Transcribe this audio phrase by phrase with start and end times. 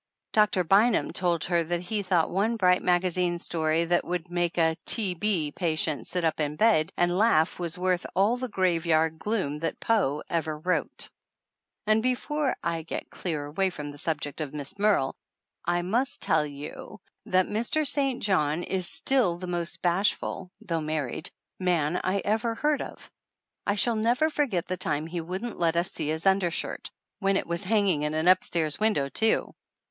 [0.33, 4.75] Doctor Bynum told her that he thought one bright magazine story that would make a
[4.83, 5.13] "T.
[5.13, 9.79] B." patient sit up in bed and laugh was worth all the graveyard gloom that
[9.79, 10.23] Poe.
[10.27, 11.11] ever wrote.
[11.85, 15.15] And before I get clear away from the subject of Miss Merle
[15.65, 17.85] I must tell you that Mr.
[17.85, 18.23] St.
[18.23, 21.29] John is still the most bashful, though married,
[21.59, 23.11] man I ever heard of.
[23.67, 26.89] I never shall forget the time he wouldn't let us see his undershirt
[27.19, 29.53] when it was hanging in an up stairs window, too.